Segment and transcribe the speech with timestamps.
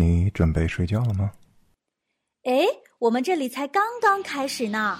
[0.00, 1.30] 你准备睡觉了吗？
[2.44, 2.64] 哎，
[2.98, 4.98] 我们这里才刚刚开始呢。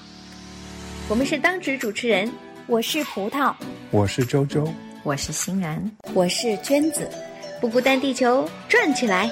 [1.09, 2.31] 我们是当值主持人，
[2.67, 3.55] 我是葡萄，
[3.91, 4.71] 我是周周，
[5.03, 7.11] 我是欣然，我是娟子，
[7.63, 9.31] 不孤单，地球转起来，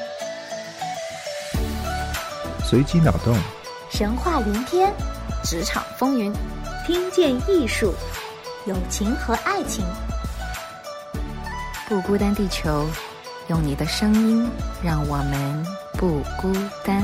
[2.65, 3.37] 随机脑洞，
[3.91, 4.91] 神话连篇，
[5.45, 6.33] 职场风云，
[6.87, 7.93] 听见艺术，
[8.67, 9.85] 友情和爱情，
[11.87, 12.89] 不孤单，地球。
[13.49, 14.47] 用你的声音，
[14.85, 16.53] 让我们不孤
[16.85, 17.03] 单。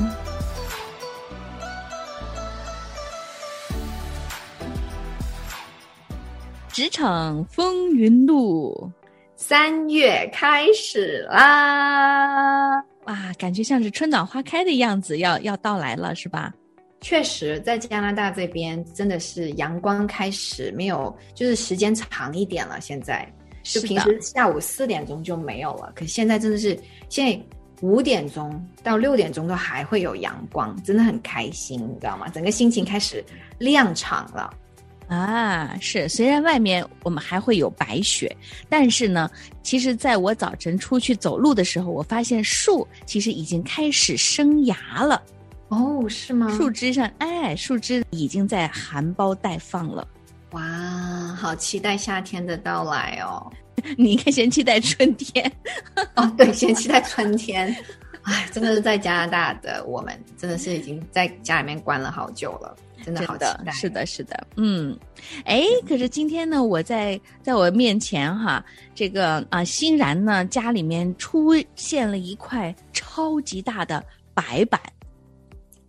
[6.68, 8.90] 职场风云录，
[9.36, 12.76] 三月开始啦！
[13.04, 16.52] 哇，感觉像是春暖花开的样子，要要到来了，是吧？
[17.00, 23.26] 确实，在加拿大这边真的是阳光开始没有，就是时间长一点了，现在。
[23.64, 26.78] 就平时下午四点钟就没有了，可现在真的是
[27.08, 27.44] 现在
[27.80, 32.28] 五点钟到六点钟都还会有阳光，真的很开心，你知道吗？
[32.28, 33.24] 整个心情开始
[33.58, 34.54] 亮场了
[35.08, 35.76] 啊！
[35.80, 38.34] 是，虽然外面我们还会有白雪，
[38.68, 39.30] 但是呢，
[39.62, 45.22] 其实在我早晨出去走路的时候，我发现树其实已经开始生芽了。
[45.68, 46.48] 哦，是吗？
[46.56, 50.06] 树枝上，哎，树枝已经在含苞待放了。
[50.54, 53.52] 哇，好期待夏天的到来哦！
[53.98, 55.52] 你应该先期待春天
[56.16, 57.74] 哦，对，先期待春天。
[58.22, 63.72] 哎，真的是在加拿大的我们，真的是已经在家里面关了好久了，真的好期待。
[63.72, 64.98] 是的，是的，嗯，
[65.44, 74.80] 哎，可是今天呢，我在在我面前哈，这个啊，欣然呢，家里面出现了一块超级大的白板。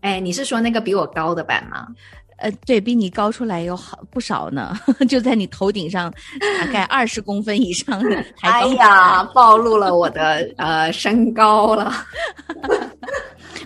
[0.02, 1.88] 哎，你是说那个比我高的板吗？
[2.38, 6.14] 呃，对比你高出来有好不少呢， 就在你头顶上，
[6.60, 8.02] 大概 二十公分以上。
[8.42, 11.94] 哎呀，暴露了我的呃身高了。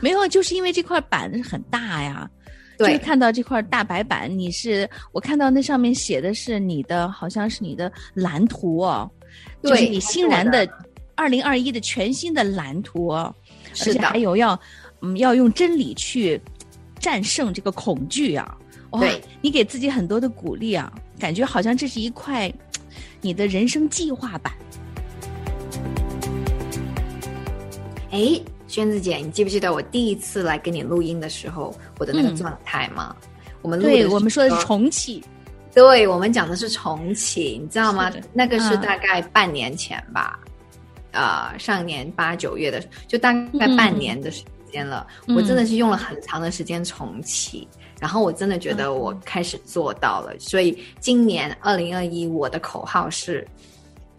[0.01, 2.29] 没有，就是因为这块板很大呀。
[2.77, 9.09] 对，看到这块大白板，你是我看到那上面写的是你的，好像是你的蓝图哦，
[9.63, 10.65] 就是你欣然的
[11.15, 13.35] 二零二一的全新的蓝图哦，
[13.85, 14.57] 而且还有要
[15.01, 16.39] 嗯要用真理去。
[16.99, 18.57] 战胜这个恐惧啊！
[18.99, 22.51] 对你给自己很多的鼓励啊，感觉好像这是一块
[23.21, 24.51] 你的人生计划版。
[28.11, 33.15] 哎，娟子姐，你记不记得我第一次来跟你录音的时候，我的那个状态吗？
[33.61, 35.23] 我们对我们说的是重启，
[35.73, 38.11] 对我们讲的是重启，你知道吗？
[38.33, 40.39] 那个是大概半年前吧，
[41.11, 44.43] 呃，上年八九月的，就大概半年的时。
[44.69, 47.67] 间了，我真的是用了很长的时间重启，
[47.99, 53.47] 然后我真的觉得我开始做到了，所以今年二零二一我的口号是。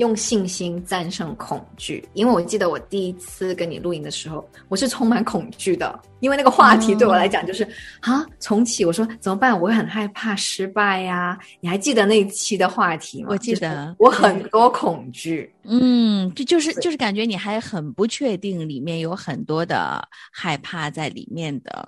[0.00, 7.68] 用信心战胜恐惧，因为我记得我第一次跟你录音的时候，我是充满恐惧的，因为那个话题对我来讲就是
[8.00, 9.58] 啊重启，我说怎么办？
[9.60, 11.38] 我很害怕失败呀。
[11.60, 13.28] 你还记得那一期的话题吗？
[13.30, 15.54] 我记得，我很多恐惧。
[15.64, 20.02] 嗯，这就是就是感觉你还很不确定，里面有很多的
[20.32, 21.86] 害怕在里面的，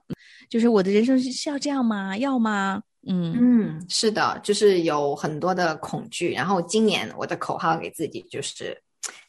[0.51, 2.15] 就是我的人生是要这样吗？
[2.19, 2.83] 要吗？
[3.07, 6.33] 嗯嗯，是的，就是有很多的恐惧。
[6.33, 8.81] 然后今年我的口号给自己就是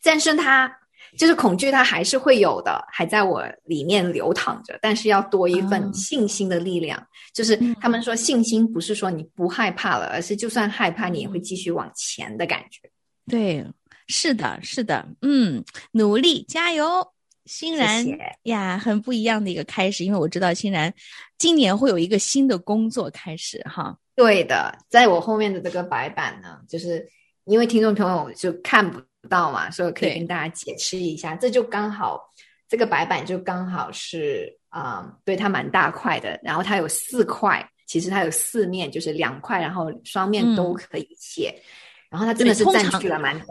[0.01, 0.71] 战胜它，
[1.17, 7.03] 就是恐惧它还是会有的，还在我里面流淌着，但是要多一份信心的力量。
[7.33, 12.81] 就是他们说信心不是说你不害怕了，而是就算害怕你也会继续往前的感觉。
[13.27, 13.65] 对，
[14.07, 15.63] 是的，是的，嗯，
[15.93, 17.07] 努力加油。
[17.45, 18.05] 欣然
[18.43, 20.93] 呀，很不一样的一个开始，因为我知道欣然
[21.37, 23.97] 今年会有一个新的工作开始哈。
[24.15, 27.07] 对的，在我后面的这个白板呢，就是
[27.45, 31.35] 因为听众朋友就看不到嘛，所以可以跟大家解释一下。
[31.35, 32.21] 这就刚好
[32.69, 41.53] 这个白板就刚好是啊，对它蛮大块的，然后它有四块，其实它有四面，就是两块，然后双面都可以写，
[42.09, 43.45] 然后它真的是占据了蛮大。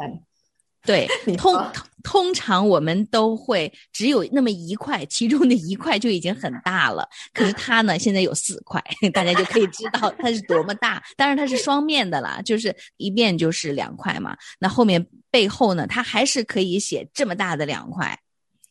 [0.84, 1.06] 对，
[1.38, 1.54] 通
[2.03, 7.09] 通常我们都会只有那么一块，其中的一块就已经很大了。
[7.33, 8.83] 可是它呢，现在有四块，
[9.15, 11.03] 大家就可以知道它是多么大。
[11.16, 14.36] 当然它是双面的啦，就是一面就是两块嘛。
[14.59, 18.18] 那后面背后呢，它还是可以写这么大的两块。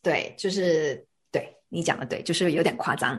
[0.04, 1.02] 对，就是
[1.32, 3.18] 对你讲的对，就是有点夸张。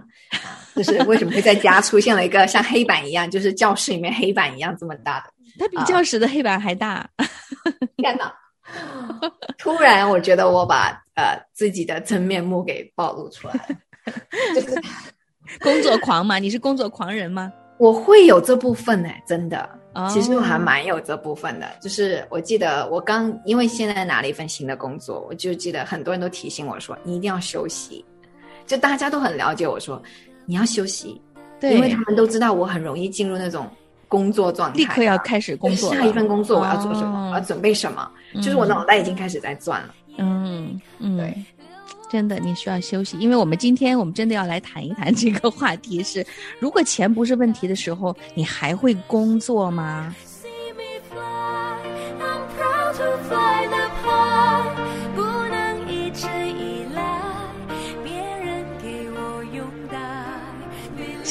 [0.76, 5.32] 就是为什么会在家出现了一个像黑板一样，就是教室里面黑板一样这么大的？
[5.58, 7.08] 它比教室的黑板还大。
[7.96, 8.31] 天哪！
[9.58, 13.76] 突然，我觉得我把呃自己的真面目给暴露出来了。
[14.54, 14.80] 就是
[15.60, 16.38] 工作狂嘛？
[16.38, 17.52] 你是工作狂人吗？
[17.78, 19.69] 我会有这部分呢，真的。
[20.10, 21.69] 其实我还蛮有这部分的。
[21.80, 28.04] 就是我记得我刚因为现在拿了一份新的工作，我就记得很多人都提醒我说，你一定要休息。
[28.66, 30.00] 就大家都很了解我说
[30.46, 31.20] 你要休息，
[31.60, 33.69] 对，因为他们都知道我很容易进入那种
[34.12, 39.94] 工作状态，立刻要开始工作，下一份工作我要做什么，我要准备什么，就是我脑袋已经开始在转了。
[40.19, 41.35] 嗯嗯，对。
[42.11, 46.23] 真的，你需要休息，因为我们今天我们真的要来谈一谈这个话题是：
[46.59, 50.15] 如果钱不是问题的时候，你还会工作吗？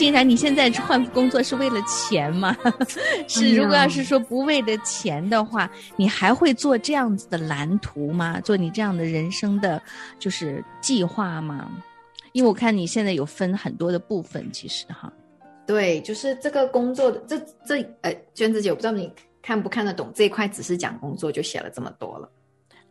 [0.02, 2.58] 欣然，你现在换工作是为了钱吗？
[3.30, 8.42] 是，如果要是说不为了钱的话，你还会做这样子的蓝图吗？
[8.42, 9.80] 做你这样的人生的
[10.18, 11.70] 就是计划吗？
[12.32, 15.14] 因为我看你现在有分很多的部分，其实哈。
[15.68, 22.28] 对，就是这个工作的这这呃，娟子姐，我不知道你看不看得懂这一块，只是讲工作就写了这么多了。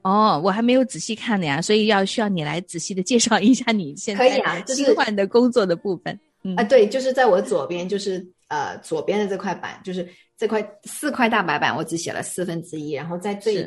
[0.03, 6.17] 哦，我还没有仔细看呢呀，所以要需要你来仔细的介绍一下你现在新换的工作的部分。
[6.57, 10.09] 啊，对，就是在我左边，就是呃左边的这块板，就是
[10.39, 13.67] 这块四块大白板，我只写了四分之一，然后在最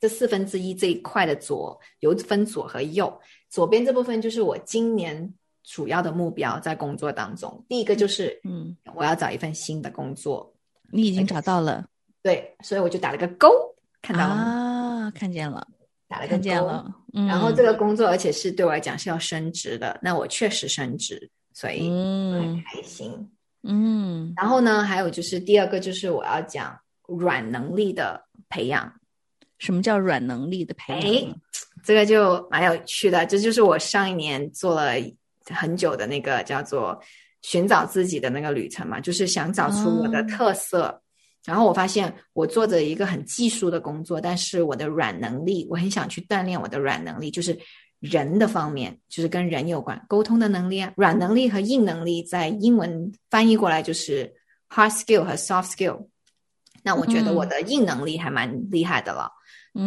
[0.00, 10.50] 这四分之一这一块的左有分左和右，左边这部分就是我今年主要的目标在工作当中，第一个就是嗯，我要找一份新的工作，
[10.90, 11.86] 你已经找到了，
[12.22, 13.48] 对，所以我就打了个勾，
[14.00, 15.66] 看到了啊，看见了，
[16.08, 21.30] 打了个勾，然后这个工作而且是对我来讲是要升职的，那我确实升职。
[21.56, 23.30] 所以很开心，
[23.62, 28.92] 嗯，然后呢，还有就是第二个就是我要讲软能力的培养。
[29.60, 31.40] 什么叫软能力的培养？
[31.84, 34.94] 这个就蛮有趣的，这就是我上一年做了
[35.46, 37.00] 很久的那个叫做
[37.42, 41.00] 寻找自己的那个旅程嘛，就是想找出我的特色。
[41.44, 47.56] 然后我发现我做着一个很技术的工作，但是我的软能力，我很想去锻炼我的软能力，就是。
[48.04, 54.30] 人的方面就是跟人有关，沟通的能力啊，软能力和硬能力，在英文翻译过来就是
[54.68, 56.06] hard skill 和 soft skill。
[56.82, 59.30] 那我觉得我的硬能力还蛮厉害的了，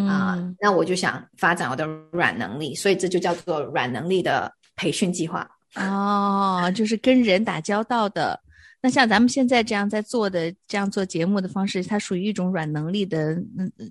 [0.10, 5.48] 啊，那我就想发展我的软能力，所以这就叫做软能力的培训计划。
[5.76, 8.40] 哦，就是跟人打交道的。
[8.82, 13.36] 那像咱们现在这样在做的这样做节目的方式，它属于一种软能力的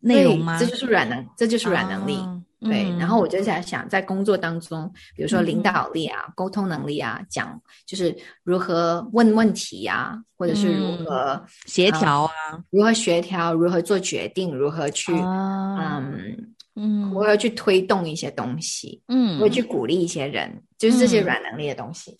[0.03, 0.59] 内容吗？
[0.59, 2.19] 这就是软能，这就是软能力。
[2.61, 12.33] 对，然后我就在想，在工作当中，比如说领导力啊、沟通能力啊，讲就是如何问问题呀，或者是如何协调啊，
[12.71, 22.17] 如何协调，如何做决定，如何去嗯嗯，如何去推动一些东西，嗯，如何去鼓励一些人，就是这些软能力的东西。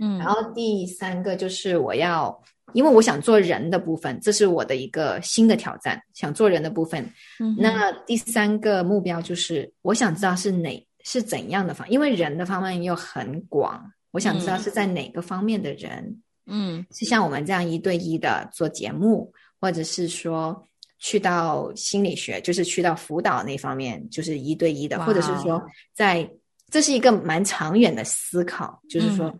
[0.00, 2.42] 嗯，然后第三个就是我要。
[2.72, 6.02] 因为我想做人的部分，这是我的一个新的挑战。
[6.14, 7.08] 想做人的部分，
[7.56, 13.80] 那第三个目标就是我想知道是哪是怎样的方，因为人的方面又很广，
[14.10, 20.60] 我想知道是在哪个方面的人，嗯，是像我们这样一对一的做节目，或者是说
[20.98, 25.62] 去到心理学，就是去到辅导那方面，就是一对一的，或者是说
[25.94, 26.28] 在
[26.68, 29.32] 这是一个蛮长远的思考，就是说，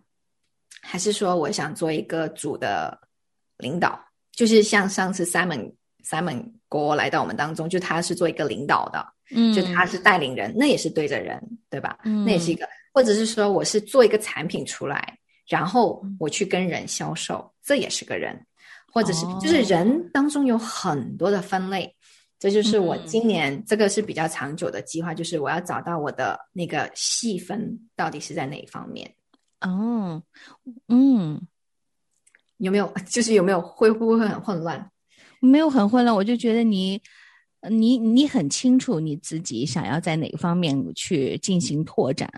[0.81, 2.97] 还是说我想做一个组的。
[3.57, 3.99] 领导。
[4.31, 5.73] 就是像上次 Simon
[6.05, 11.97] Simon 哥来到我们当中，就他是做一个领导的，嗯，就他是带领人，那也是对着人，对吧？
[12.03, 15.17] 嗯，那也是一个，或者是说我是做一个产品出来，
[15.47, 18.39] 然后我去跟人销售，这也是个人，
[18.93, 21.91] 或者是就是人当中有很多的分类，
[22.37, 29.11] 这就是我今年这个是比较长久的计划，就是我要找到我的那个细分到底是在哪一方面。
[29.61, 30.21] 哦，
[30.89, 31.41] 嗯。
[32.57, 34.89] 有没有 就是有没有会不会很混乱？
[35.39, 37.01] 没有很混乱，我就觉得你，
[37.69, 42.29] 你你很清楚你自己想要在哪个方面去进行拓展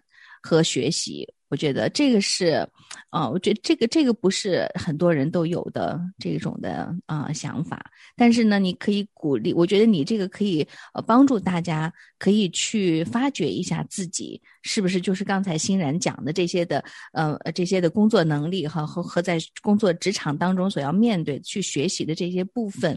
[0.41, 1.27] 和学习。
[1.49, 2.63] 我觉得这个是，
[3.09, 7.83] 啊，我觉得这个这个不是很多人都有的这种的啊想法。
[8.15, 22.95] 但是呢，你可以鼓励，我觉得你这个可以呃帮助大家，可以去发掘一下自己是不是就是刚才欣然讲的这些的呃这些的工作能力和和和在工作职场当中所要面对去学习的这些部分，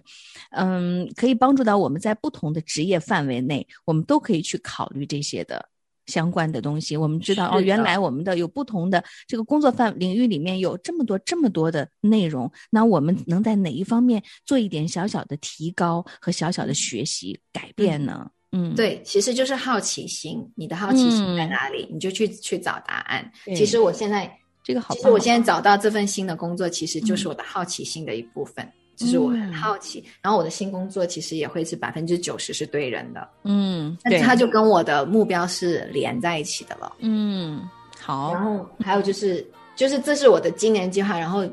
[0.51, 5.71] 嗯，可以帮助到我们在不同的职业范围内，我们都可以去考虑这些的。
[6.07, 18.31] 相关的东西，我们知道哦，原来我们的有不同的这个工作范领域里面有这么多这么多的内容，那我们能在哪一方面做一点小小的提高和小小的学习改变呢？
[18.53, 23.33] 嗯，对，其实就是好奇心，你的好奇心在哪里，你就去去找答案。
[23.57, 24.31] 其实我现在
[24.63, 28.71] 这个好，其实我现在找到这份新的工作，其实就是我的好奇心的一部分。
[29.03, 37.69] 就是我很好奇，然后我的新工作其实也会是百分之九十是对人的，嗯，但是它就跟我的目标是连在一起的了，嗯，
[38.01, 41.45] 好，然后还有就是就是这是我的今年计划，然后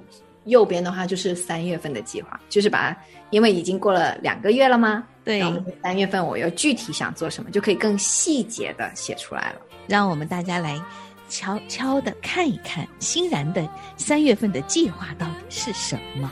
[0.45, 2.95] 右边的话就是三月份的计划，就是把
[3.29, 5.03] 因为已经过了两个月了吗？
[5.23, 5.41] 对，
[5.83, 9.61] 三月份我又具体想做什么，就可以更细节的写出来了。
[9.87, 10.81] 让我们大家来
[11.27, 16.31] 悄悄的看一看欣然的三月份的计划到底是什么。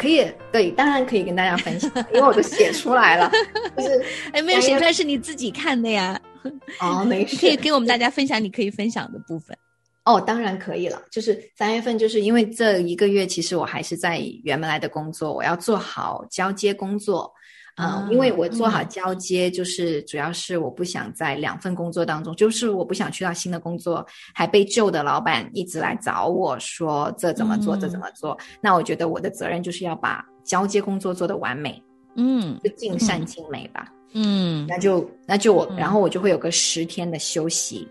[0.00, 3.30] 可以，对，当然可以跟大家分享，因为我都写出来了。
[3.76, 4.02] 就是，
[4.32, 6.18] 哎，没有写出来是你自己看的呀。
[6.80, 9.54] 哦， 没事，可以给我们大家分享你可以分享的部分。
[10.06, 11.02] 哦，当然可以了。
[11.10, 17.30] 就是三月份，就是因为这一个月，其实我还是在原来的工作，我要做好交接工作。
[17.76, 28.36] 嗯，因为我做好交接，就是主要是我不想在两份工作当中，就是我不想去到新的工作，还被旧的老板一直来找我说这怎么做，这怎么做。
[28.60, 31.82] 那我觉得我的责任就是要把交接工作做得完美，
[32.16, 33.86] 嗯，就尽善尽美吧。
[34.12, 37.88] 嗯，那就那就我，然后我就会有个十天的休息，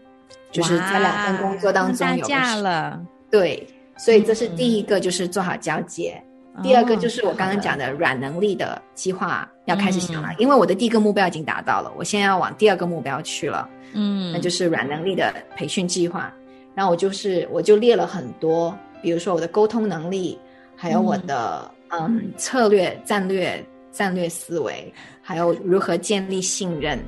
[0.51, 3.01] 就是在两份工作当中有假了。
[3.31, 3.65] 对，
[3.97, 6.21] 所以这是第一个，就是做好交接。
[6.61, 13.69] 第二个就是我刚刚讲的软能力的计划要开始想了，因为我的第一个目标已经达到了，我现在要往第二个目标去了。
[13.93, 16.33] 嗯，那就是软能力的培训计划。
[16.75, 20.37] 然后我就是我就列了很多，比如说我的沟通能力，
[20.75, 26.99] 还有我的嗯策略、战略、战略思维，还有如何建立信任，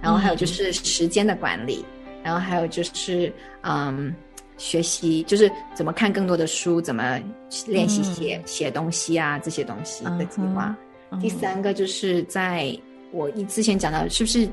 [0.00, 1.84] 然后还有就是时间的管理，
[2.22, 4.14] 然后还有就是嗯。
[4.56, 7.20] 学习就是怎么看更多的书，怎么
[7.66, 10.72] 练习写写东西啊，这些东西的计划。
[11.20, 12.76] 第三个就是在
[13.12, 14.48] 我一之前讲到，是不是？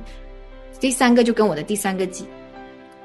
[0.80, 2.26] 第三个就跟我的第三个计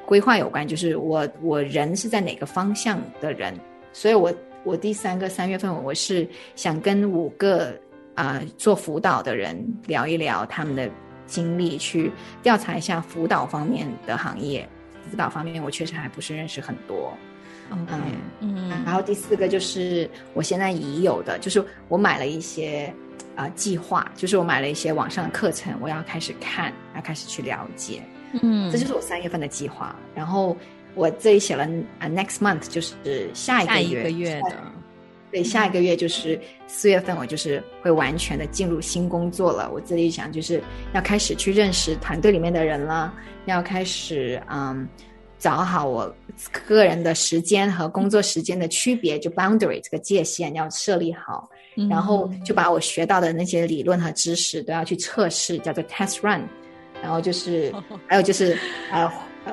[0.05, 3.53] 规划有关，就是我我人是在哪个方向的人，
[3.93, 4.33] 所以我
[4.63, 7.77] 我第三个三月份我是想跟五个
[8.15, 10.89] 啊做辅导的人聊一聊他们的
[11.27, 12.11] 经历，去
[12.41, 14.67] 调查一下辅导方面的行业。
[15.09, 17.13] 辅导方面，我确实还不是认识很多。
[17.69, 17.85] 嗯
[18.39, 22.93] 嗯，然后第四个就是我现在已有的，就是我买了一些
[23.35, 28.01] 啊计划，就是我买了一些网上的课程，我要开始看，要开始去了解。
[28.41, 29.95] 嗯，这就是我三月份的计划。
[30.13, 30.55] 然后
[30.95, 31.63] 我这里写了
[31.99, 34.55] 啊，next month 就是下一个月的。
[35.29, 39.69] 对，下一个月就是四月份，我就是会完全的进入新工作了。
[39.73, 43.13] 我这里想就是要开始去认识团队里面的人了，
[43.45, 44.87] 要开始嗯
[45.37, 46.15] 找好我
[46.65, 51.49] 个人的时间和工作时间的区别，就 boundary 这个界限要设立好，
[51.89, 56.41] 然后就把我学到的那些理论和知识都要去测试，叫做 test run，
[57.01, 57.73] 然后就是
[58.07, 58.57] 还有就是
[58.91, 59.11] 呃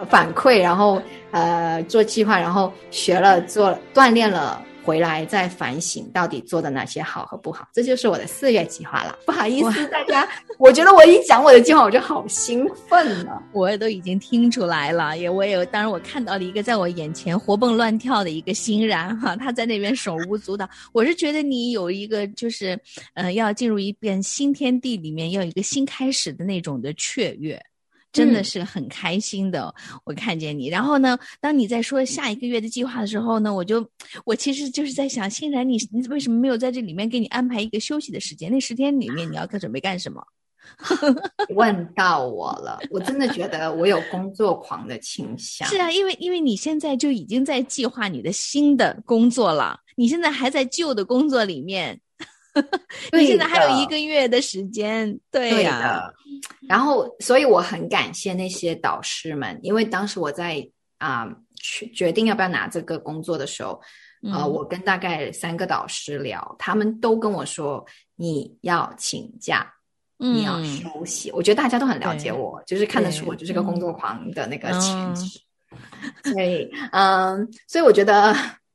[0.09, 1.01] 反馈，然后
[1.31, 4.65] 呃做计划，然后学了做锻炼了。
[4.85, 9.19] 回来再反省到底做的哪些好和不好，这就是我的四月计划了。
[9.25, 13.43] 不好意思，大家，我觉得我一讲我的计划，我就好兴奋了。
[13.53, 20.69] 我也都已经听出来了，也我也当然我看到了一个在我眼前活蹦乱跳的一个欣然哈，他在那边手舞足蹈。
[20.93, 22.79] 我是觉得你有一个就是，
[23.15, 27.59] 呃，要进入一片新天地里面，要有一个新开始的那种的雀跃。
[28.15, 30.69] 真的是很开心的，我看见你。
[30.69, 33.85] 然后呢，当你在说下一个月的计划的时候呢，我就，
[34.25, 38.51] 我其实就是在想，欣然，你你为什么没有在这里面给你安排一个休息的时间？
[38.51, 40.25] 那十天里面你要准备干什么？
[41.55, 45.69] 问到我了，我真的觉得我有工作狂的倾向。
[45.69, 52.01] 是啊，因为因为你现在就已经在计划你的新的工作了，你现在还在旧的工作里面。
[53.13, 56.11] 你现在还有一个月的时间，对呀。
[56.69, 60.67] 然后，所以我很感谢那些导师们，因为当时我在
[60.99, 63.81] 啊决决定要不要拿这个工作的时候，
[64.33, 67.85] 呃，我跟大概三个导师聊，他们都跟我说
[68.17, 69.73] 你要请假，
[70.17, 71.31] 你要休息。
[71.33, 75.41] 我觉得大家都很了解我，就是看得出我就是个工作狂的那个潜质。
[76.31, 78.35] 所以，嗯，所以我觉得。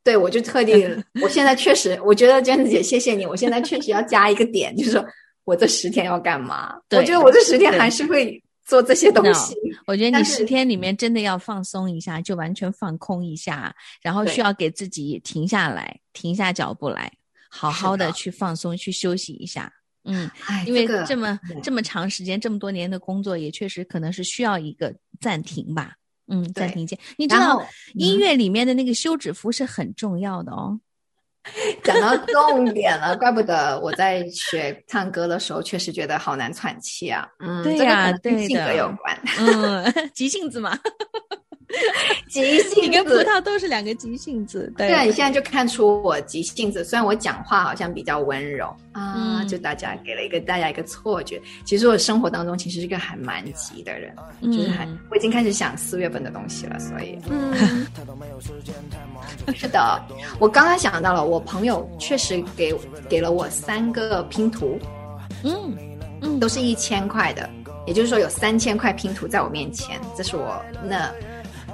[0.10, 0.74] 对，我就特地，
[1.22, 3.28] 我现在确实，我觉得娟子姐，谢谢你。
[3.28, 5.06] 我现在确实要加一个点，就是说
[5.44, 6.76] 我这十天要干嘛？
[6.90, 9.56] 我觉得我这十天还是会做这些东西。
[9.86, 17.12] 我觉得你十天里面真的要放松一下，就完全放空一下，然后需要给自己停下来，停下脚步来，
[17.52, 19.72] 好好的去放松，去休息一下。
[20.06, 20.28] 嗯，
[20.66, 25.94] 因为这么这么长时间，这么多年的工作，也确实可能是需要一个暂停吧。
[26.30, 26.98] 嗯，暂停键。
[27.18, 27.62] 你知道
[27.96, 30.80] 音乐里面的那个休止符是很重要的哦。
[31.84, 37.28] 讲到重点了，怪不得我在学唱歌的时候，确实觉得好难喘气啊。
[37.40, 39.20] 嗯，对呀，对性格有关。
[39.40, 40.78] 嗯， 急性子嘛。
[42.28, 44.72] 急性子，你跟葡萄都是两个急性子。
[44.76, 46.84] 对，你现在就看出我急性子。
[46.84, 51.42] 虽然我讲话好像比较温柔啊，就大家给了一个大家一个错觉。
[51.66, 56.80] 其实我生活当中其实是一个还蛮急的人，就是还我已经开始想四月份的东西了。
[56.80, 57.86] 所以，嗯，
[59.56, 60.02] 是的，
[60.40, 62.74] 我刚刚想到了，我朋友确实给
[63.08, 64.80] 给了我三个拼图，
[65.44, 65.78] 嗯
[66.22, 67.48] 嗯，都是一千块的。
[67.88, 71.12] 也就是说，有三千块拼图在我面前，这是我那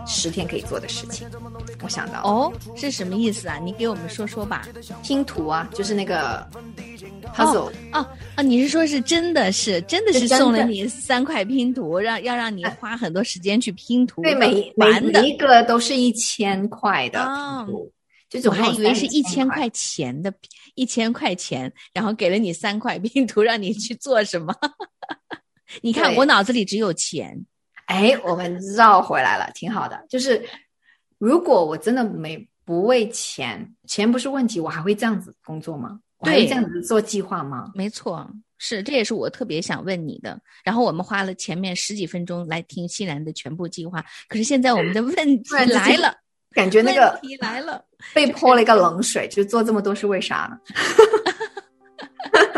[0.07, 1.27] 十天可以做的事情。
[1.81, 3.57] 我想到哦，是什么意思啊？
[3.57, 4.67] 你给我们说说吧。
[5.03, 6.47] 拼图啊，就是那个
[7.33, 8.07] puzzle 哦
[8.38, 14.21] 哦，你是说是真的是真的是送了你三块拼图，让要让你花很多时间去拼图？
[14.21, 17.19] 对，每每每一个都是一千块的
[17.65, 17.91] 拼图，
[18.29, 20.33] 就我还以为是一千块钱的
[20.75, 24.53] 一千块钱，然后给了你三块拼图，让你去做什么？
[25.81, 27.45] 你看，我脑子里只有钱。
[27.85, 30.05] 哎，我们绕回来了，挺好的。
[30.09, 30.43] 就是
[31.17, 35.99] 如果我真的没不为钱，钱不是问题，我还会这样子工作吗？
[36.23, 37.71] 对，这样子做计划吗？
[37.75, 38.27] 没错，
[38.57, 40.39] 是，这也是我特别想问你的。
[40.63, 45.13] 然后我们花了前面十几分钟来听欣然的全部计划，可是现在我们的问
[45.43, 46.15] 题来了，
[46.51, 50.57] 感觉那个问题来了，被泼了一个冷水，就做这么多是为啥呢？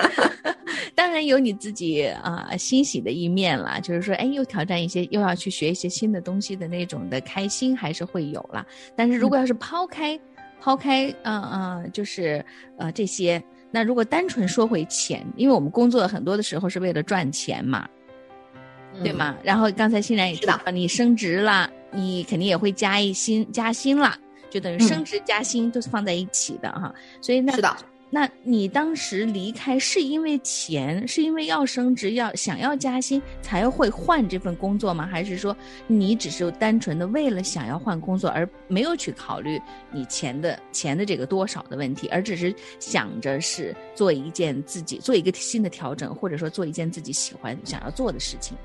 [0.98, 8.66] 当然有你自己啊欣喜的一面了，就是说，哎，又挑战一些，又要去学一些新的东西的那种的开心还是会有了。
[8.96, 10.20] 但是如果要是抛开，
[10.60, 12.44] 抛开，嗯嗯，就是
[12.80, 13.40] 呃这些，
[13.70, 17.88] 那如果单纯说回钱，因为我们工作很多的时候是为了赚钱嘛，
[19.04, 19.38] 对吗？
[19.44, 24.18] 然后刚才欣然也知道，你升职了，你肯定也会加一薪加薪了，
[24.50, 26.92] 就等于升职加薪都是放在一起的哈。
[27.22, 27.78] 所以那是的。
[28.10, 35.06] 那你当时离开是因为钱，是因为要升职、要想要加薪才会换这份工作吗？
[35.06, 35.56] 还是说
[35.88, 39.62] 你只是单纯的为了想要换工作而没有去考虑
[39.92, 48.58] 你钱的钱的这个多少的问题，而只是想着是做一件自己做一个新的调整，或者说做一件自己喜欢想要做的事情？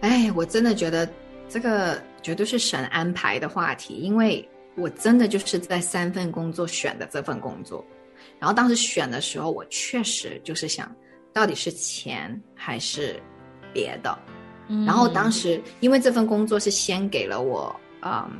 [0.00, 1.08] 哎，我真的觉得
[1.48, 7.84] 这个绝对是神安排的话题，因为我真的就是在三份工作选的这份工作。
[8.38, 10.94] 然后当时选的时候，我确实就是想，
[11.32, 13.20] 到底是钱还是
[13.72, 14.18] 别的。
[14.86, 18.30] 然后当时因为这份工作是先给了我嗯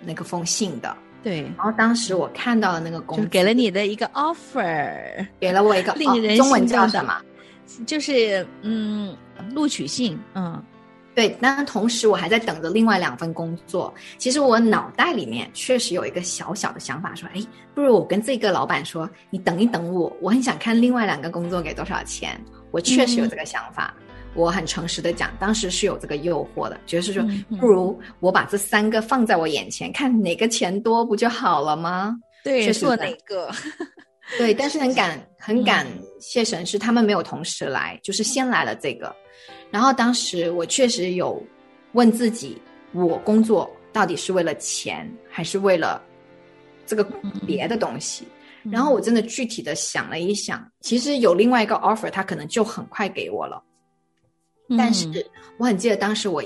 [0.00, 1.42] 那个封信的，对。
[1.56, 7.20] 然后当时我看到了那个工，给了你的一个 offer，给了我一个令人中文叫什么？
[7.86, 9.16] 就是嗯
[9.54, 10.62] 录取信，嗯。
[11.14, 13.92] 对，但同时我还在等着另外两份工作。
[14.16, 17.40] 其实我脑袋里面确实有一个小小的想法，说，哎，
[17.74, 22.40] 不如我跟这个老板说，你等一等我，我很想看另外两个工作给多少钱。
[22.70, 23.92] 我确实有这个想法，
[24.34, 27.24] 我很诚实的讲，当时是有这个诱惑的，觉得是说，
[27.58, 32.14] 不如我把这三个放在我眼前，看哪个钱多不就好了吗？
[32.44, 33.50] 对，做哪个？
[34.38, 35.84] 对，但是很 感很感
[36.20, 39.12] 谢神，是他们没有同时来，就是先来了这个。
[39.70, 41.42] 然后当时我确实有
[41.92, 42.60] 问自己，
[42.92, 46.02] 我工作到底是为了钱，还是为了
[46.86, 47.04] 这个
[47.46, 48.26] 别的东西？
[48.64, 53.62] 然后我真的具体的想了一想，其实有另外一个 offer，他可能就很快给我了。
[54.76, 55.08] 但是
[55.56, 56.42] 我很记得当时我。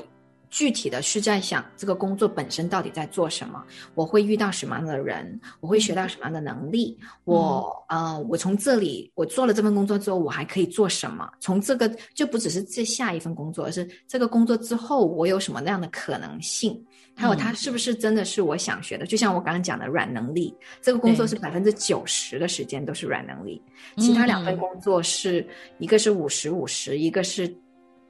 [0.54, 3.60] 具体的是在想这个工作本身到底在做什么，
[3.96, 11.28] 我会遇到什么样的人，我会学到什么样的能力，我呃，我从这里我做了这份工作之后，我还可以做什么？
[11.40, 16.80] 从这个就不只是这下一份工作，而是这个工作之后我有什么那样的可能性？
[17.16, 19.06] 还有它是不是真的是我想学的？
[19.06, 23.60] 就像我刚刚讲的软能力，这个工作是百分之九十的时间都是软能力，
[23.96, 25.44] 其他两份工作是
[25.78, 27.52] 一个是五十五十，一个是。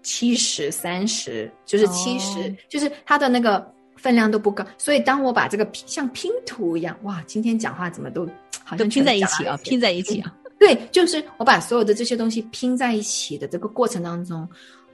[0.04, 8.28] 七十三十就是七十，就是它的那个分量都不高，所以当我把这个像拼图一样，哇，今天讲话怎么都
[8.62, 14.46] 好像拼在一起啊，拼在一起啊，对，就是我把所有的这些东西拼在一起的这个过程当中，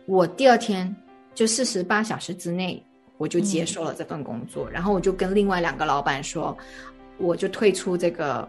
[0.07, 0.95] 我第二天
[1.35, 2.81] 就四十八小时之内
[3.19, 6.57] 我就接受了这份工作，然后我就跟另外两个老板说，
[7.19, 8.49] 我就退出这个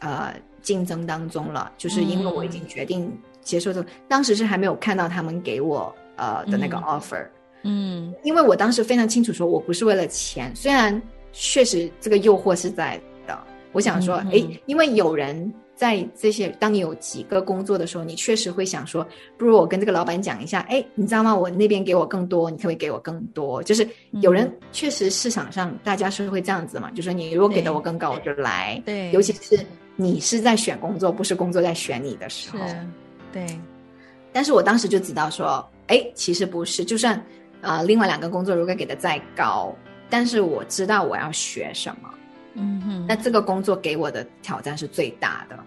[0.00, 5.94] 呃竞争当中了，就是因为我已经决定接受这，当时是还没有看到他们给我。
[6.16, 7.26] 呃的那个 offer，
[7.62, 11.00] 嗯，因为我当时非常清楚，说我不是为了钱，虽然
[11.32, 13.38] 确实这个诱惑是在的。
[13.72, 19.06] 我想说，哎，因为有人在这些，当你有几个工作的时候，你确实会想说，
[19.38, 21.34] 不如我跟这个老板讲一下，哎，你知道吗？
[21.34, 23.62] 我那边给我更多，你可不可以给我更多？
[23.62, 23.88] 就是
[24.20, 28.80] 有人确实市场上大家是会这样子嘛，就说你如果给的我更高，我就来。
[28.84, 29.58] 对，尤其是
[29.96, 32.58] 你是在选工作，不是工作在选你的时候。
[33.32, 33.46] 对。
[34.32, 35.66] 但是我当时就知道说。
[35.88, 37.22] 哎，其实不是，就算
[37.60, 39.74] 呃，另外两个工作如果给的再高，
[40.08, 42.08] 但是我知道我要学什么。
[42.54, 45.58] 嗯哼，那这个工作给我的挑战是最大的，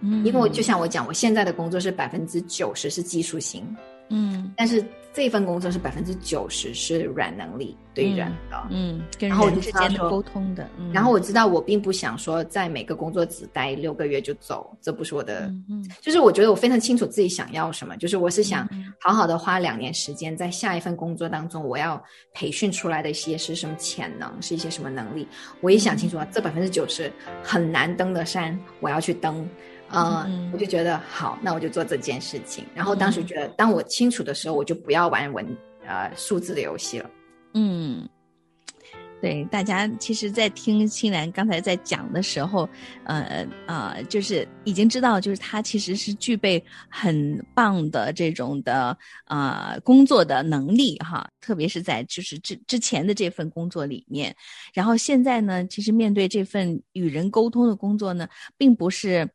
[0.00, 3.66] 嗯因为我就像我讲，我现在的工作是百分之九十是技术型，
[4.10, 8.68] 嗯但是这份工作是百分之九十是软能力对人的。
[8.70, 22.00] 嗯，跟然后我人之间的沟通的，嗯然后我知道我并不想说在每个工作只待六个月就走，这不是我的嗯嗯就是我觉得我非常清楚自己想要什么，就是我是想嗯好好的花两年时间，在下一份工作当中，我要
[22.32, 25.26] 培训出来的一些是什么潜能，是一些什么能力，
[25.60, 27.10] 我也想清楚啊，这百分之九十
[27.42, 29.44] 很难登的山，我要去登。
[29.90, 32.64] 呃，嗯我就觉得好，那我就做这件事情。
[32.74, 35.44] 然后当时觉得，当我清楚的时候，我就不要玩文
[35.86, 37.10] 呃数字的游戏了。
[37.54, 38.08] 嗯，
[39.20, 42.68] 对，大家其实，在听青兰刚才在讲的时候，
[43.02, 54.32] 呃呃，就是已经知道，就是他其实是具备很棒的这种的呃工作的能力哈，特别是在就是之之前的这份工作里面，
[54.72, 59.28] 然后现在呢，其实面对这份与人沟通的工作呢，并不是。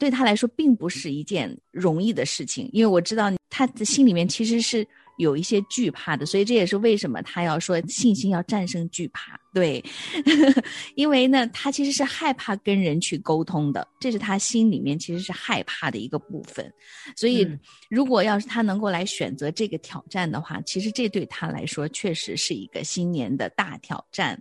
[0.00, 4.86] 对他来说，并不是一件容易的事情，因为我知道他的心里面其实是
[5.18, 9.38] 有一些惧怕的，所以这也是为什么他要说信心要战胜惧怕。
[9.52, 9.84] 对，
[10.96, 16.72] 因为呢，他其实是害怕跟人去沟通的，这是他心里面其实是害怕的一个部分。
[17.14, 17.60] 所以，嗯
[17.90, 24.40] 如果要是他能够来选择这个挑战的话，其实这对他来说确实是一个新年的大挑战。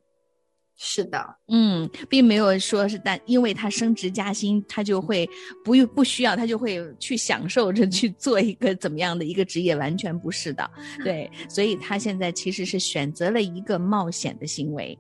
[0.82, 5.30] 是的，嗯，并没有说是但因为他升职加薪，他就会
[5.62, 10.72] 不用不需要，他就会去享受着去做一个怎么样的一个职业，完全不是的。
[11.04, 14.98] 对，所以他现在其实是选择了一个冒险的行为。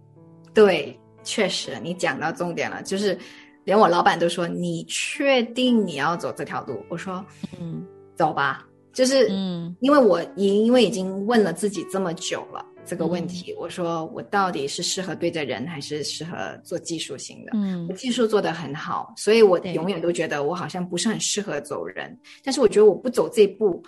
[0.53, 3.17] 对，确实你讲到重点了，就是
[3.63, 7.25] 连我老板都说：“你确定你要走这条路？”我说
[7.57, 7.81] 嗯
[8.17, 17.51] ：“走吧。”就是嗯因为我因因为已经问了自己这么久了这个问嗯题，我说我到底是适合对着人，还是适合做技术型的？
[17.53, 22.17] 嗯我技术做得很好，所以我永远都觉得我好像不是很适合走人。
[22.43, 23.83] 但是我觉得我不走这一步，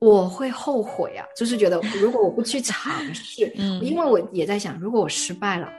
[0.00, 1.24] 我会后悔啊！
[1.36, 5.72] 就是觉得如果我不去尝试， 嗯因为我也在想，如果我失败了，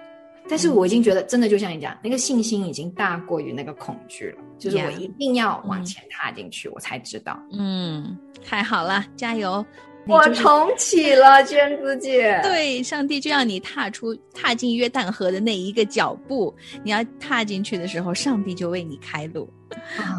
[0.50, 7.38] 但是我已经觉得真的就像你讲，那个信心已经大过于那个恐惧了，就是我一定要往前踏进去，我才知道。
[7.52, 9.66] 嗯，太好了，加油！
[10.08, 12.40] 你我就是重启了，娟子姐。
[12.42, 19.50] 对，上帝就让你踏出踏进约旦河的那一个脚步，你要踏进去的时候，上帝就为你开路。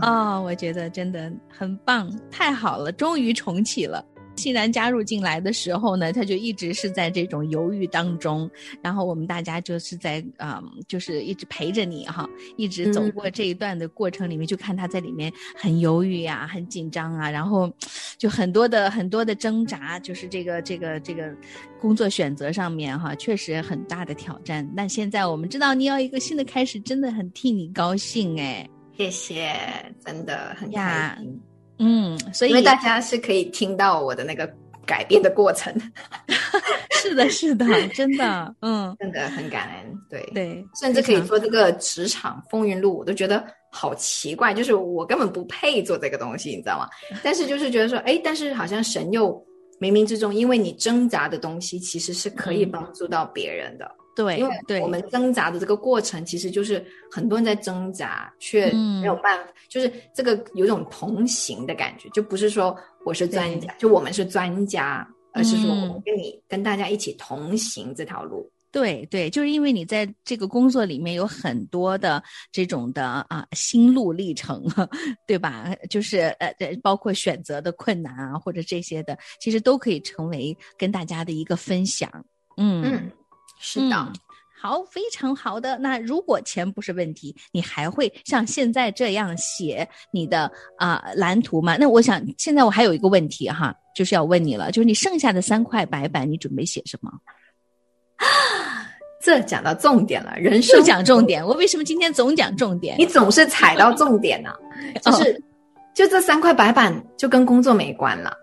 [0.02, 4.04] 啊，哦，我觉得真的很棒，太好了，终于重启了。
[4.38, 8.48] 欣然加入进来的时候呢，他就一直是在这种犹豫当中，
[8.80, 17.70] 然后我们大家就是在嗯，就是一直陪着你哈，一直走嗯过这一段的过程里面，就看他在里面很犹豫呀、很紧张啊，然后
[18.16, 21.34] 就很多的很多的挣扎，就是这个这个这个
[21.80, 24.66] 工作选择上面哈，确实很大的挑战。
[24.76, 28.68] 但现在我们知道你要一个新的开始，真的很替你高兴哎。
[28.96, 29.54] 谢谢，
[30.04, 31.40] 真的很呀开心。
[31.78, 34.48] 嗯，所以因为大家是可以听到我的那个
[34.84, 35.72] 改变的过程，
[37.02, 39.98] 是的，是的，真的，嗯， 真的很感恩。
[40.10, 46.88] 对，对，甚至可以非常做这个职场风云录，我都觉得好奇怪，就是我根本不配做这个东西，你知道吗？
[47.22, 49.32] 但是就是觉得说，哎，但是好像神又
[49.80, 53.88] 冥冥之中，因为你挣扎的东西其实是可以嗯帮助到别人的。
[54.18, 68.50] 对，因为对，我们挣扎的这个过程，其实就是很多人在挣扎，却嗯没有办法，就是这个有种同行的感觉，就不是说我是专家，就我们是专家，而是说我们跟你跟大家一起同行这条路。
[68.72, 74.62] 对对，就是因为你在这个工作里面有很多的这种的啊心路历程，
[75.28, 75.72] 对吧？
[75.88, 82.10] 就是呃，呃包括选择的困难啊，或者这些的，其实都可以成为跟大家的一个分享。
[82.58, 83.10] 嗯嗯，
[83.58, 83.96] 是的。
[83.96, 84.12] 嗯
[84.60, 85.78] 好，非常好的。
[85.78, 91.76] 那如果钱不是问题，你还会像现在这样写你的啊、蓝图吗？
[91.78, 97.08] 那我想现在我还有一个问题哈，就是要问你了，就是你剩下的三块白板，你准备写什么？
[99.22, 101.46] 这讲到重点了，人生就讲重点。
[101.46, 102.98] 我为什么今天总讲重点？
[102.98, 104.50] 你总是踩到重点呢、
[105.02, 105.40] 就是、
[105.94, 108.36] 就这三块白板就跟工作没关了。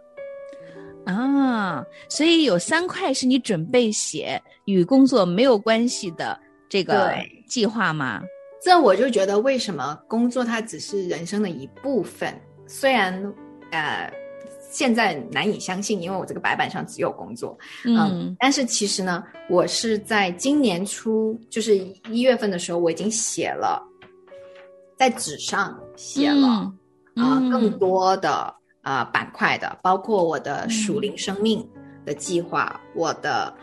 [1.05, 7.13] 啊，所以有三块是你准备写与工作没有关系的这个
[7.47, 8.21] 计划吗？
[8.63, 12.33] 这我就觉得，为什么工作它只是人生的一部分？
[12.65, 13.13] 虽然
[13.71, 14.11] 呃，
[14.71, 18.35] 现在难以相信，因为我这个白板上只有工作，嗯。
[18.39, 21.77] 但是其实呢，我是在今年初，就是
[22.09, 23.79] 一月份的时候，我已经写了，
[24.97, 26.73] 在纸上写了啊、
[27.15, 27.51] 嗯。
[27.51, 28.51] 更多的
[28.85, 31.67] 啊、呃板块的，包括我的属灵生命
[32.05, 33.53] 的计划，我的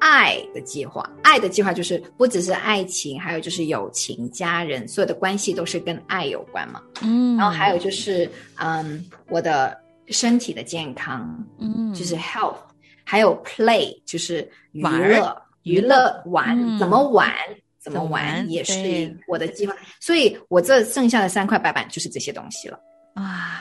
[0.00, 1.08] 爱的计划。
[1.22, 6.82] 爱的计划就是不只是爱情，还有就是友情、家人，所有的关系都是跟爱有关嘛。
[7.02, 12.58] 嗯，然后还有就是，嗯，我的身体的健康，嗯，就是 health，
[13.04, 17.32] 还有 play，就是娱乐、娱乐玩，嗯怎么玩。
[17.78, 22.76] 怎么玩玩也是我的计划，所以我这剩下的三块白板就是这些东西了。
[23.14, 23.55] 啊，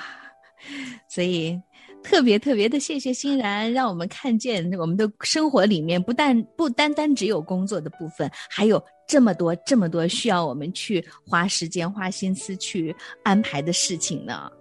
[1.16, 1.58] 所以
[2.04, 14.52] 特别特别的谢谢欣然，让我们看见我们的生活里面不但不单单只有工作的部分，还有这么多这么多需要我们去花时间花心思去安排的事情呢。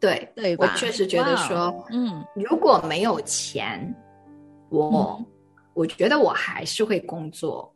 [0.00, 0.68] 对，对吧？
[0.72, 3.94] 我确实觉得说，嗯如果没有钱，
[4.70, 5.24] 我、
[5.72, 7.72] 我觉得我还是会工作，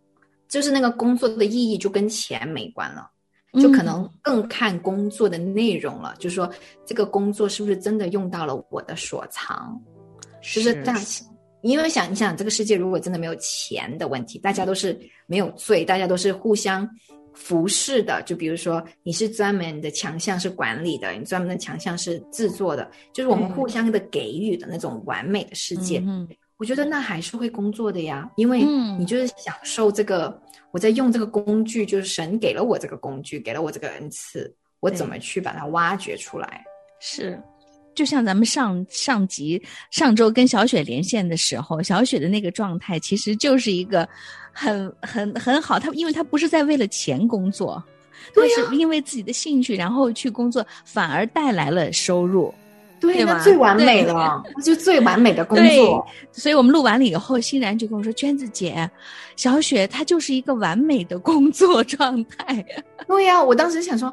[0.49, 3.09] 就是那个工作的意义就跟钱没关了。
[3.54, 6.48] 就可能更看工作的内容了，就是说
[6.86, 9.80] 这个工作是不是真的用到了我的所长，
[10.40, 11.00] 就是这样。
[11.62, 16.88] 因为想你想，这个世界如果真的没有钱的问题，大家都是没有罪，大家都是互相
[17.34, 18.22] 服侍的。
[18.22, 26.02] 就比如说，你是专门的强项是管理的，你专门的强项是制作的，就是我们互相的给予的那种完美的世界。
[26.06, 26.26] 嗯、
[26.61, 28.62] 我觉得那还是会工作的呀，因为
[28.99, 30.40] 你就是享受这个。
[30.73, 36.64] 我在用这个工具，就是神给了我这个工具，给了我这个恩赐，我怎么去把它挖掘出来？
[37.01, 37.42] 是，
[37.92, 44.09] 就像咱们上上集上周跟小雪连线的时候，小雪的那个状态其实就是一个
[44.53, 45.77] 很很很好。
[45.77, 47.83] 她因为她不是在为了钱工作，
[48.33, 52.55] 她是因为自己的兴趣，然后去工作，反而带来了收入。
[53.00, 56.06] 对，那最完美了，那就最完美的工作。
[56.32, 58.88] 所以我们录完了以后，欣然就跟我说：“娟子姐，
[59.36, 62.64] 小雪她就是一个完美的工作状态。
[63.08, 64.12] ”对呀、啊，我当时想说：“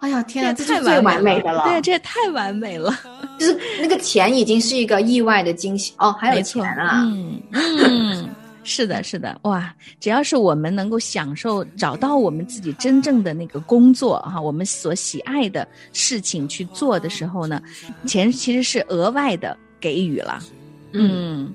[0.00, 1.64] 哎呀，天啊，这是最完美的了！
[1.68, 2.98] 对，这也太完美了。
[3.38, 7.02] 就是那个钱已经是一个意外的惊喜哦，还有钱啊！
[7.04, 8.28] 嗯嗯。”
[8.64, 9.72] 是的，是的，哇！
[10.00, 17.62] 只要是我们能够享受、找到我们自己真正的那个工作哈，我们所喜爱的事情去做的时候呢，
[18.06, 20.42] 钱其实是额外的给予了。
[20.92, 21.52] 嗯，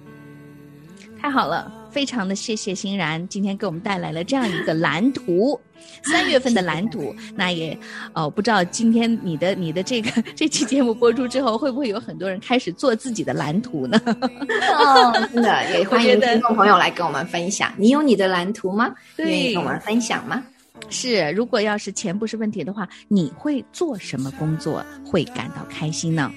[1.20, 5.60] 太好了，非常的谢谢欣然今天给我们带来了这样一个蓝图，
[6.04, 7.16] 三月份的蓝图。
[7.36, 7.78] 那也
[8.14, 14.00] 哦，不知道今天你的你的这个这期节目播出之后，会不会有很多人开始做自己的蓝图呢？
[14.06, 17.74] 哦，真的也欢迎听众朋友来跟我们分享。
[17.78, 18.94] 你有你的蓝图吗？
[19.18, 20.44] 愿意跟我们分享吗？
[20.90, 26.32] 是，如果要是钱不是问题的话，你会做什么工作会感到开心呢？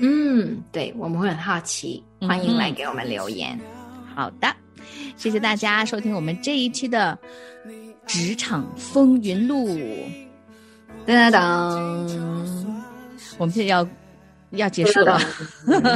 [0.00, 3.58] 嗯，对，我们会很好奇，欢迎来给我们留言。
[3.58, 3.79] 嗯、
[4.20, 4.54] 好的，
[5.16, 7.18] 谢谢大家收听我们这一期的
[8.06, 9.66] 《职场风云录》。
[11.06, 12.66] 噔噔噔，
[13.38, 13.88] 我们现在要
[14.50, 15.18] 要结束了，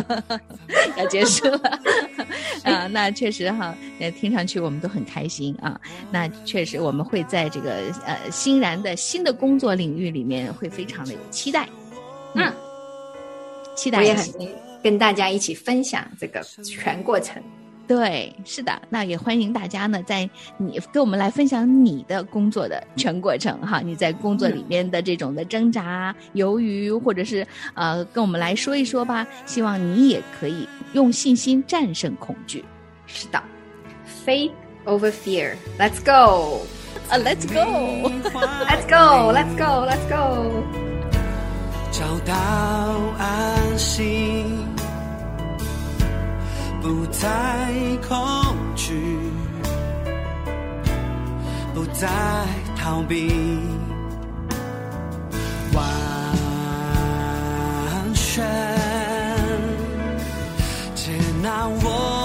[0.97, 1.79] 要结束了
[2.65, 2.87] 啊！
[2.87, 5.79] 那确实哈，呃，听上去我们都很开心啊。
[6.11, 11.69] 那确实，我们会在这个呃欣然的新的工作领域里面会非常的有期待。
[12.33, 12.51] 嗯。
[13.77, 14.27] 期待我也很
[14.83, 17.43] 跟大家一起分享这个全过程。
[17.87, 29.27] 对，是的，那也欢迎大家呢，在你跟我们来分享你的工作的全过程哈，你在工作里面的这种的挣扎、犹豫，或者是呃，跟我们来说一说吧。
[29.45, 32.65] 希望你也可以用信心战胜恐惧。
[33.07, 33.43] 是的
[34.25, 34.53] ，Faith
[34.87, 35.55] over fear.
[35.79, 36.63] Let's go.
[37.11, 38.09] 啊、 uh,，Let's go.
[38.65, 39.31] Let's go.
[39.31, 39.85] Let's go.
[39.87, 40.65] Let's go.
[41.93, 42.35] 找到
[43.19, 44.54] 安心，
[46.85, 47.73] 不再
[48.07, 48.93] 恐惧
[51.73, 52.07] 不再
[52.77, 53.33] 逃避。
[55.73, 55.83] 完
[58.15, 58.45] 全
[60.95, 61.11] 接
[61.43, 62.24] 纳我。